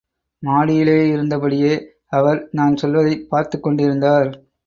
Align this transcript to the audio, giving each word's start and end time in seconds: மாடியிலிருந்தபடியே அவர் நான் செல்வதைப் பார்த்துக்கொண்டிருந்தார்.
மாடியிலிருந்தபடியே 0.43 1.73
அவர் 2.11 2.47
நான் 2.51 2.75
செல்வதைப் 2.75 3.27
பார்த்துக்கொண்டிருந்தார். 3.31 4.29